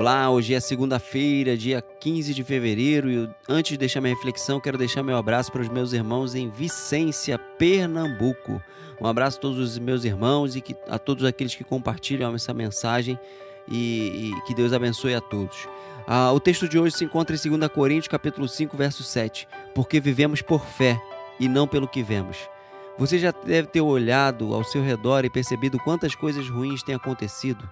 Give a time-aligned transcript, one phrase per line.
[0.00, 4.78] Olá, hoje é segunda-feira, dia 15 de fevereiro, e antes de deixar minha reflexão, quero
[4.78, 8.62] deixar meu abraço para os meus irmãos em Vicência, Pernambuco.
[8.98, 12.54] Um abraço a todos os meus irmãos e que, a todos aqueles que compartilham essa
[12.54, 13.20] mensagem
[13.70, 15.68] e, e que Deus abençoe a todos.
[16.06, 19.46] Ah, o texto de hoje se encontra em 2 Coríntios, capítulo 5, verso 7.
[19.74, 20.98] Porque vivemos por fé
[21.38, 22.38] e não pelo que vemos.
[22.96, 27.68] Você já deve ter olhado ao seu redor e percebido quantas coisas ruins têm acontecido.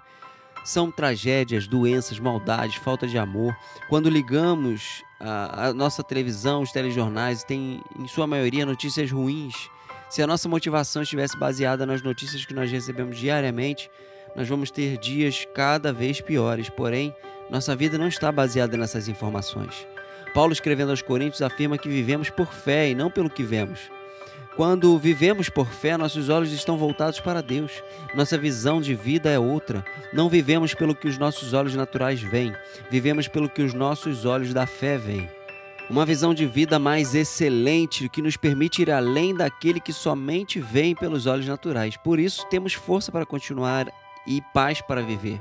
[0.69, 3.57] São tragédias, doenças, maldades, falta de amor.
[3.89, 9.55] Quando ligamos a, a nossa televisão, os telejornais, tem em sua maioria notícias ruins.
[10.11, 13.91] Se a nossa motivação estivesse baseada nas notícias que nós recebemos diariamente,
[14.37, 16.69] nós vamos ter dias cada vez piores.
[16.69, 17.17] Porém,
[17.49, 19.87] nossa vida não está baseada nessas informações.
[20.35, 23.81] Paulo, escrevendo aos Coríntios, afirma que vivemos por fé e não pelo que vemos.
[24.59, 27.81] Quando vivemos por fé, nossos olhos estão voltados para Deus.
[28.13, 29.85] Nossa visão de vida é outra.
[30.13, 32.53] Não vivemos pelo que os nossos olhos naturais veem,
[32.91, 35.31] vivemos pelo que os nossos olhos da fé veem.
[35.89, 40.93] Uma visão de vida mais excelente que nos permite ir além daquele que somente vem
[40.93, 41.97] pelos olhos naturais.
[41.97, 43.87] Por isso, temos força para continuar
[44.27, 45.41] e paz para viver.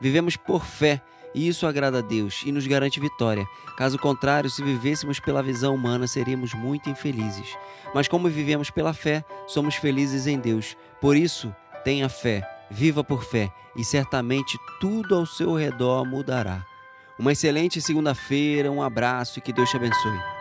[0.00, 1.00] Vivemos por fé
[1.36, 3.46] e isso agrada a Deus e nos garante vitória.
[3.76, 7.54] Caso contrário, se vivêssemos pela visão humana, seríamos muito infelizes.
[7.94, 10.74] Mas como vivemos pela fé, somos felizes em Deus.
[10.98, 16.64] Por isso, tenha fé, viva por fé e certamente tudo ao seu redor mudará.
[17.18, 20.35] Uma excelente segunda-feira, um abraço e que Deus te abençoe.